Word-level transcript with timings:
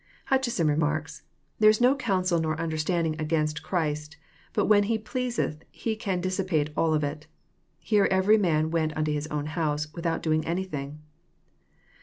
Hutcheson 0.31 0.67
remarks:'' 0.67 1.21
There 1.59 1.69
is 1.69 1.79
no 1.79 1.95
council 1.95 2.39
nor 2.39 2.59
understanding 2.59 3.15
against 3.21 3.61
Christ, 3.61 4.17
but 4.51 4.65
when 4.65 4.85
He 4.85 4.97
pleaseth 4.97 5.63
He 5.69 5.95
can 5.95 6.21
dissipate 6.21 6.71
all 6.75 6.95
of 6.95 7.03
it. 7.03 7.27
Here 7.77 8.07
every 8.09 8.39
man 8.39 8.71
went 8.71 8.95
nnto 8.95 9.13
his 9.13 9.27
own 9.27 9.45
house, 9.45 9.93
without 9.93 10.23
doing 10.23 10.43
any 10.43 10.63
thing." 10.63 11.01